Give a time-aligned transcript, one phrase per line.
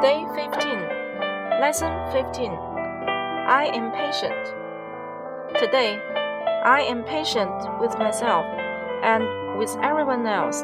[0.00, 0.78] Day 15,
[1.60, 2.52] Lesson 15.
[2.52, 4.54] I am patient.
[5.58, 5.98] Today,
[6.64, 8.46] I am patient with myself
[9.02, 10.62] and with everyone else,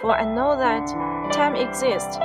[0.00, 0.86] for I know that
[1.32, 2.18] time exists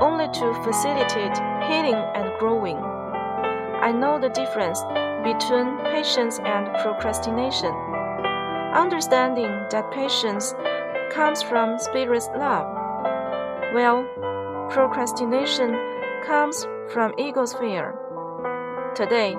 [0.00, 2.78] only to facilitate healing and growing.
[2.78, 4.80] I know the difference
[5.24, 7.74] between patience and procrastination,
[8.74, 10.54] understanding that patience
[11.10, 12.70] comes from Spirit's love.
[13.74, 14.06] Well,
[14.74, 15.70] procrastination
[16.26, 17.94] comes from ego's fear.
[18.96, 19.32] Today,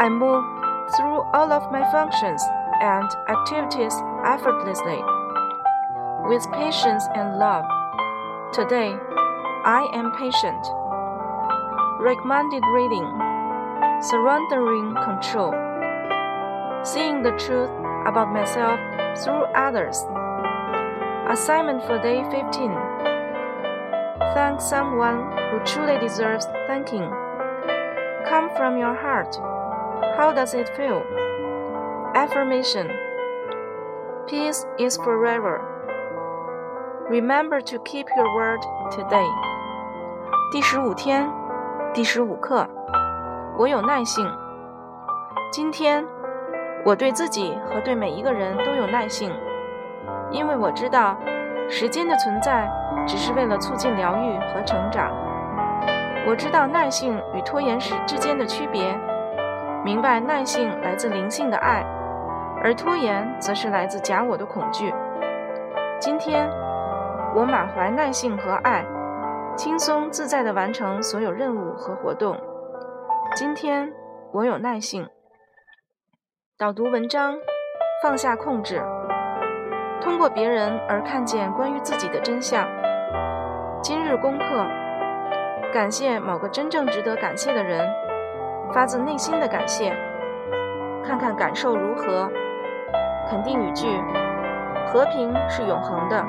[0.00, 0.42] I move
[0.96, 2.42] through all of my functions
[2.80, 3.92] and activities
[4.24, 4.96] effortlessly,
[6.24, 7.66] with patience and love.
[8.54, 8.96] Today,
[9.68, 10.64] I am patient.
[12.00, 13.04] Recommended reading
[14.08, 15.52] Surrendering Control.
[16.82, 17.68] Seeing the truth
[18.08, 18.80] about myself
[19.22, 20.00] through others.
[21.28, 22.93] Assignment for day 15
[24.33, 27.07] Thank someone who truly deserves thanking.
[28.27, 29.35] Come from your heart.
[30.17, 31.03] How does it feel?
[32.15, 32.89] Affirmation
[34.27, 35.61] Peace is forever.
[37.09, 38.59] Remember to keep your word
[38.91, 39.27] today.
[40.51, 41.27] 第十五天，
[41.93, 42.67] 第十五课，
[43.57, 44.27] 我有耐性。
[45.51, 46.05] 今天，
[46.85, 49.31] 我对自己和对每一个人都有耐性，
[50.31, 51.17] 因为我知道，
[51.68, 52.70] 时间的存在
[53.06, 55.10] 只是为了促进疗愈和成长。
[56.26, 58.98] 我知道耐性与拖延时之间的区别，
[59.84, 61.84] 明白耐性来自灵性的爱，
[62.62, 64.94] 而拖延则是来自假我的恐惧。
[66.00, 66.48] 今天，
[67.34, 68.84] 我满怀耐性和爱。
[69.56, 72.36] 轻松自在地完成所有任务和活动。
[73.36, 73.92] 今天
[74.32, 75.08] 我有耐性。
[76.58, 77.34] 导读文章，
[78.02, 78.82] 放下控制，
[80.04, 82.68] 通过别人而看见关于自己的真相。
[83.82, 84.66] 今日功课，
[85.72, 87.88] 感谢某个真正值得感谢的人，
[88.70, 89.96] 发自内心的感谢。
[91.02, 92.30] 看看感受如何？
[93.30, 93.86] 肯定语句：
[94.86, 96.22] 和平是永恒的。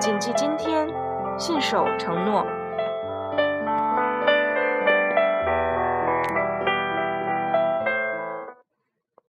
[0.00, 0.88] 谨记今天。
[1.38, 2.44] 信守承诺。